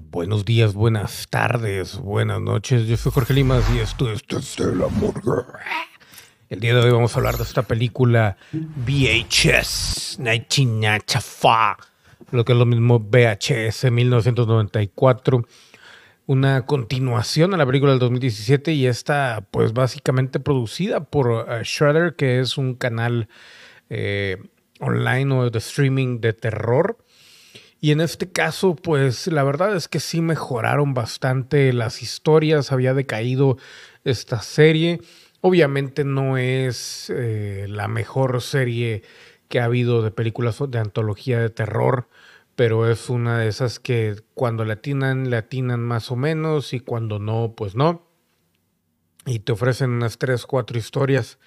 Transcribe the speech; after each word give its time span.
Buenos 0.00 0.44
días, 0.44 0.74
buenas 0.74 1.26
tardes, 1.28 1.98
buenas 1.98 2.40
noches. 2.40 2.86
Yo 2.86 2.96
soy 2.96 3.10
Jorge 3.10 3.34
Limas 3.34 3.64
y 3.74 3.80
esto 3.80 4.12
es 4.12 4.22
Desde 4.28 4.72
la 4.76 4.86
Morgue. 4.86 5.42
El 6.48 6.60
día 6.60 6.72
de 6.72 6.82
hoy 6.82 6.92
vamos 6.92 7.12
a 7.14 7.18
hablar 7.18 7.36
de 7.36 7.42
esta 7.42 7.62
película 7.62 8.36
VHS 8.52 10.20
1994, 10.20 11.84
lo 12.30 12.44
que 12.44 12.52
es 12.52 12.58
lo 12.58 12.64
mismo 12.64 13.00
VHS 13.00 13.90
1994, 13.90 15.44
una 16.26 16.64
continuación 16.64 17.52
a 17.52 17.56
la 17.56 17.66
película 17.66 17.90
del 17.90 17.98
2017 17.98 18.74
y 18.74 18.86
esta 18.86 19.48
pues 19.50 19.72
básicamente 19.72 20.38
producida 20.38 21.02
por 21.02 21.26
uh, 21.26 21.44
Shredder, 21.64 22.14
que 22.14 22.38
es 22.38 22.56
un 22.56 22.76
canal 22.76 23.28
eh, 23.90 24.36
online 24.78 25.34
o 25.34 25.50
de 25.50 25.58
streaming 25.58 26.20
de 26.20 26.34
terror. 26.34 26.98
Y 27.80 27.92
en 27.92 28.00
este 28.00 28.30
caso, 28.30 28.74
pues 28.74 29.28
la 29.28 29.44
verdad 29.44 29.76
es 29.76 29.86
que 29.86 30.00
sí 30.00 30.20
mejoraron 30.20 30.94
bastante 30.94 31.72
las 31.72 32.02
historias, 32.02 32.72
había 32.72 32.92
decaído 32.92 33.56
esta 34.04 34.42
serie. 34.42 35.00
Obviamente 35.40 36.04
no 36.04 36.36
es 36.36 37.10
eh, 37.14 37.66
la 37.68 37.86
mejor 37.86 38.42
serie 38.42 39.02
que 39.48 39.60
ha 39.60 39.64
habido 39.64 40.02
de 40.02 40.10
películas 40.10 40.58
de 40.68 40.78
antología 40.78 41.38
de 41.38 41.50
terror, 41.50 42.08
pero 42.56 42.90
es 42.90 43.08
una 43.08 43.38
de 43.38 43.48
esas 43.48 43.78
que 43.78 44.16
cuando 44.34 44.64
le 44.64 44.72
atinan, 44.72 45.30
le 45.30 45.36
atinan 45.36 45.80
más 45.80 46.10
o 46.10 46.16
menos 46.16 46.72
y 46.72 46.80
cuando 46.80 47.20
no, 47.20 47.54
pues 47.56 47.76
no. 47.76 48.08
Y 49.24 49.40
te 49.40 49.52
ofrecen 49.52 49.90
unas 49.90 50.18
tres, 50.18 50.46
cuatro 50.46 50.78
historias 50.78 51.38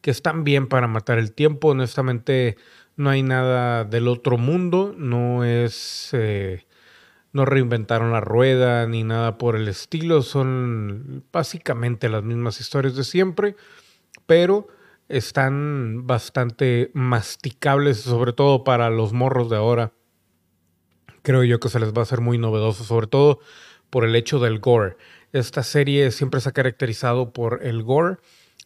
que 0.00 0.10
están 0.10 0.44
bien 0.44 0.68
para 0.68 0.86
matar 0.86 1.18
el 1.18 1.32
tiempo. 1.32 1.68
Honestamente, 1.68 2.56
no 3.00 3.08
hay 3.08 3.22
nada 3.22 3.84
del 3.84 4.08
otro 4.08 4.36
mundo, 4.36 4.94
no 4.96 5.42
es... 5.44 6.10
Eh, 6.12 6.66
no 7.32 7.44
reinventaron 7.44 8.12
la 8.12 8.20
rueda 8.20 8.86
ni 8.88 9.04
nada 9.04 9.38
por 9.38 9.54
el 9.54 9.68
estilo, 9.68 10.20
son 10.20 11.24
básicamente 11.32 12.08
las 12.08 12.24
mismas 12.24 12.60
historias 12.60 12.96
de 12.96 13.04
siempre, 13.04 13.54
pero 14.26 14.66
están 15.08 16.08
bastante 16.08 16.90
masticables, 16.92 18.00
sobre 18.00 18.32
todo 18.32 18.64
para 18.64 18.90
los 18.90 19.12
morros 19.12 19.48
de 19.48 19.56
ahora. 19.56 19.92
Creo 21.22 21.44
yo 21.44 21.60
que 21.60 21.68
se 21.68 21.78
les 21.78 21.94
va 21.94 22.00
a 22.00 22.02
hacer 22.02 22.20
muy 22.20 22.36
novedoso, 22.36 22.82
sobre 22.82 23.06
todo 23.06 23.38
por 23.90 24.04
el 24.04 24.16
hecho 24.16 24.40
del 24.40 24.58
gore. 24.58 24.96
Esta 25.32 25.62
serie 25.62 26.10
siempre 26.10 26.40
se 26.40 26.48
ha 26.48 26.52
caracterizado 26.52 27.32
por 27.32 27.64
el 27.64 27.84
gore. 27.84 28.16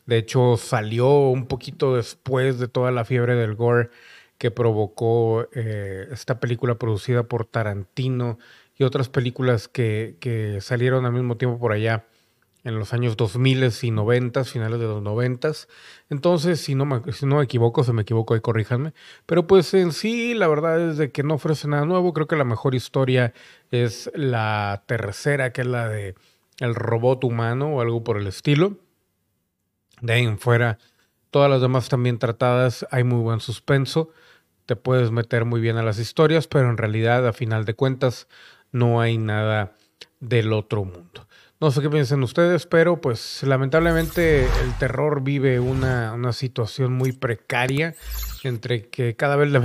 De 0.06 0.16
hecho, 0.16 0.56
salió 0.56 1.28
un 1.28 1.46
poquito 1.46 1.94
después 1.94 2.58
de 2.58 2.66
toda 2.66 2.90
la 2.90 3.04
fiebre 3.04 3.34
del 3.34 3.54
gore 3.54 3.90
que 4.38 4.50
provocó 4.50 5.48
eh, 5.52 6.08
esta 6.12 6.40
película 6.40 6.76
producida 6.76 7.24
por 7.24 7.46
Tarantino 7.46 8.38
y 8.76 8.84
otras 8.84 9.08
películas 9.08 9.68
que, 9.68 10.16
que, 10.20 10.60
salieron 10.60 11.06
al 11.06 11.12
mismo 11.12 11.36
tiempo 11.36 11.58
por 11.58 11.72
allá 11.72 12.06
en 12.64 12.78
los 12.78 12.94
años 12.94 13.16
2000 13.16 13.70
y 13.82 13.90
90, 13.90 14.44
finales 14.44 14.80
de 14.80 14.86
los 14.86 15.02
90. 15.02 15.52
Entonces, 16.08 16.60
si 16.60 16.74
no, 16.74 16.86
me, 16.86 17.12
si 17.12 17.26
no 17.26 17.36
me 17.36 17.44
equivoco, 17.44 17.84
se 17.84 17.92
me 17.92 18.02
equivoco, 18.02 18.34
ahí 18.34 18.40
corríjanme. 18.40 18.94
Pero 19.26 19.46
pues 19.46 19.72
en 19.74 19.92
sí, 19.92 20.34
la 20.34 20.48
verdad 20.48 20.90
es 20.90 20.96
de 20.96 21.12
que 21.12 21.22
no 21.22 21.34
ofrece 21.34 21.68
nada 21.68 21.84
nuevo. 21.84 22.14
Creo 22.14 22.26
que 22.26 22.36
la 22.36 22.44
mejor 22.44 22.74
historia 22.74 23.34
es 23.70 24.10
la 24.14 24.82
tercera, 24.86 25.52
que 25.52 25.60
es 25.60 25.66
la 25.66 25.88
de 25.88 26.14
el 26.60 26.74
robot 26.74 27.24
humano 27.24 27.76
o 27.76 27.80
algo 27.80 28.02
por 28.02 28.16
el 28.16 28.26
estilo. 28.26 28.78
De 30.00 30.14
ahí 30.14 30.24
en 30.24 30.38
fuera, 30.38 30.78
todas 31.34 31.50
las 31.50 31.60
demás 31.60 31.88
también 31.88 32.20
tratadas, 32.20 32.86
hay 32.90 33.02
muy 33.02 33.20
buen 33.20 33.40
suspenso 33.40 34.10
te 34.66 34.76
puedes 34.76 35.10
meter 35.10 35.44
muy 35.44 35.60
bien 35.60 35.76
a 35.76 35.82
las 35.82 35.98
historias, 35.98 36.46
pero 36.46 36.70
en 36.70 36.76
realidad, 36.76 37.26
a 37.26 37.32
final 37.32 37.64
de 37.64 37.74
cuentas, 37.74 38.28
no 38.72 39.00
hay 39.00 39.18
nada 39.18 39.76
del 40.20 40.52
otro 40.52 40.84
mundo. 40.84 41.28
No 41.60 41.70
sé 41.70 41.80
qué 41.80 41.90
piensan 41.90 42.22
ustedes, 42.22 42.66
pero 42.66 43.00
pues 43.00 43.42
lamentablemente 43.42 44.44
el 44.44 44.78
terror 44.78 45.22
vive 45.22 45.60
una, 45.60 46.12
una 46.12 46.32
situación 46.32 46.92
muy 46.92 47.12
precaria 47.12 47.94
entre 48.42 48.88
que 48.88 49.16
cada 49.16 49.36
vez 49.36 49.50
le, 49.50 49.60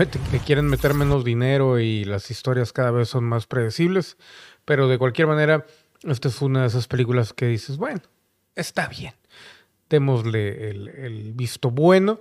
quieren 0.46 0.68
meter 0.68 0.94
menos 0.94 1.25
dinero 1.25 1.79
y 1.79 2.06
las 2.06 2.29
historias 2.29 2.72
cada 2.72 2.91
vez 2.91 3.09
son 3.09 3.24
más 3.24 3.47
predecibles. 3.47 4.18
Pero 4.66 4.88
de 4.88 4.97
cualquier 4.97 5.28
manera, 5.28 5.66
esta 6.03 6.28
es 6.28 6.41
una 6.41 6.62
de 6.62 6.68
esas 6.68 6.88
películas 6.88 7.34
que 7.34 7.47
dices, 7.47 7.78
bueno, 7.78 8.02
está 8.56 8.88
bien. 8.88 9.13
Démosle 9.89 10.69
el, 10.69 11.33
visto 11.33 11.72
bueno, 11.72 12.19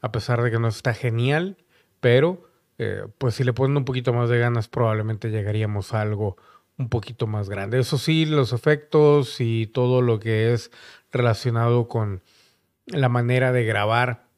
a 0.00 0.12
pesar 0.12 0.42
de 0.42 0.50
que 0.50 0.58
no 0.58 0.68
está 0.68 0.94
genial 0.94 1.56
pero 2.00 2.48
eh, 2.78 3.06
pues 3.18 3.34
si 3.34 3.44
le 3.44 3.52
ponen 3.52 3.76
un 3.76 3.84
poquito 3.84 4.12
más 4.12 4.28
de 4.28 4.38
ganas 4.38 4.68
probablemente 4.68 5.30
llegaríamos 5.30 5.94
a 5.94 6.02
algo 6.02 6.36
un 6.76 6.88
poquito 6.88 7.26
más 7.26 7.48
grande. 7.48 7.80
Eso 7.80 7.98
sí, 7.98 8.24
los 8.24 8.52
efectos 8.52 9.40
y 9.40 9.66
todo 9.66 10.00
lo 10.00 10.20
que 10.20 10.52
es 10.52 10.70
relacionado 11.10 11.88
con 11.88 12.22
la 12.86 13.08
manera 13.08 13.50
de 13.50 13.64
grabar 13.64 14.28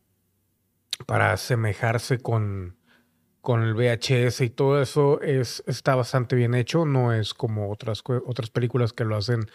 para 1.07 1.33
asemejarse 1.33 2.19
con, 2.19 2.77
con 3.41 3.63
el 3.63 3.75
VHS 3.75 4.43
y 4.43 4.51
todo 4.51 4.83
eso 4.83 5.21
es, 5.23 5.63
está 5.67 5.95
bastante 5.95 6.37
bien 6.37 6.55
hecho, 6.55 6.85
no 6.85 7.13
es 7.13 7.33
como 7.33 7.71
otras, 7.71 8.03
otras 8.27 8.51
películas 8.51 8.93
que 8.93 9.05
lo 9.05 9.17
hacen 9.17 9.47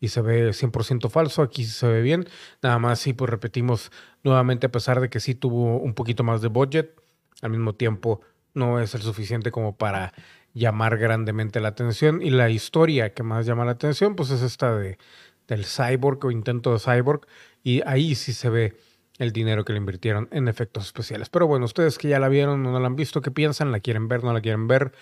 y 0.00 0.08
se 0.08 0.22
ve 0.22 0.48
100% 0.50 1.10
falso, 1.10 1.42
aquí 1.42 1.64
se 1.64 1.86
ve 1.86 2.00
bien, 2.02 2.26
nada 2.62 2.78
más 2.78 3.00
sí, 3.00 3.12
pues 3.12 3.30
repetimos 3.30 3.92
nuevamente 4.22 4.66
a 4.66 4.72
pesar 4.72 5.00
de 5.00 5.10
que 5.10 5.20
sí 5.20 5.34
tuvo 5.34 5.78
un 5.78 5.94
poquito 5.94 6.24
más 6.24 6.40
de 6.40 6.48
budget, 6.48 6.94
al 7.42 7.50
mismo 7.50 7.74
tiempo 7.74 8.22
no 8.54 8.80
es 8.80 8.94
el 8.94 9.02
suficiente 9.02 9.50
como 9.50 9.76
para 9.76 10.14
llamar 10.54 10.96
grandemente 10.96 11.60
la 11.60 11.68
atención. 11.68 12.22
Y 12.22 12.30
la 12.30 12.48
historia 12.48 13.12
que 13.12 13.22
más 13.22 13.44
llama 13.44 13.64
la 13.64 13.72
atención, 13.72 14.16
pues 14.16 14.30
es 14.30 14.40
esta 14.42 14.74
de, 14.76 14.98
del 15.46 15.66
cyborg 15.66 16.24
o 16.24 16.30
intento 16.30 16.72
de 16.72 16.78
cyborg. 16.78 17.26
Y 17.62 17.82
ahí 17.86 18.14
sí 18.14 18.32
se 18.32 18.48
ve 18.48 18.76
el 19.18 19.32
dinero 19.32 19.64
que 19.64 19.72
le 19.72 19.78
invirtieron 19.78 20.28
en 20.32 20.48
efectos 20.48 20.86
especiales. 20.86 21.28
Pero 21.28 21.46
bueno, 21.46 21.64
ustedes 21.64 21.98
que 21.98 22.08
ya 22.08 22.18
la 22.18 22.28
vieron 22.28 22.66
o 22.66 22.72
no 22.72 22.80
la 22.80 22.86
han 22.86 22.96
visto, 22.96 23.20
¿qué 23.20 23.30
piensan? 23.30 23.72
¿La 23.72 23.80
quieren 23.80 24.08
ver? 24.08 24.24
¿No 24.24 24.32
la 24.32 24.40
quieren 24.40 24.66
ver? 24.66 24.92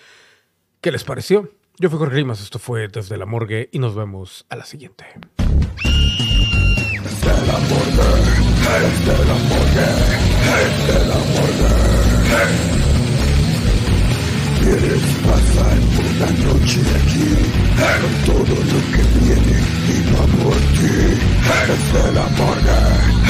¿Qué 0.81 0.91
les 0.91 1.03
pareció? 1.03 1.51
Yo 1.79 1.89
fui 1.89 1.97
Jorge 1.97 2.17
Limas, 2.17 2.41
esto 2.41 2.59
fue 2.59 2.87
Desde 2.87 3.17
la 3.17 3.25
Morgue 3.25 3.69
y 3.71 3.79
nos 3.79 3.95
vemos 3.95 4.45
a 4.49 4.55
la 4.55 4.65
siguiente. 4.65 5.05
La 16.19 16.29
noche 16.29 16.79
aquí? 16.95 17.27
Con 18.01 18.13
todo 18.25 18.55
lo 18.55 18.79
que 18.91 19.03
por 20.43 20.59
ti. 20.77 20.93
La 22.13 22.23
morgue. 22.37 23.22